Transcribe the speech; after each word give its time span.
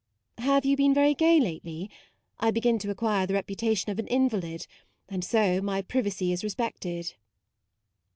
"Have 0.49 0.65
you 0.65 0.75
been 0.75 0.95
very 0.95 1.13
gay 1.13 1.39
lately? 1.39 1.87
I 2.39 2.49
begin 2.49 2.79
to 2.79 2.89
acquire 2.89 3.27
the 3.27 3.35
reputation 3.35 3.91
of 3.91 3.99
an 3.99 4.07
invalid, 4.07 4.65
and 5.07 5.23
so 5.23 5.61
my 5.61 5.83
privacy 5.83 6.31
is 6.31 6.43
re 6.43 6.49
spected." 6.49 7.13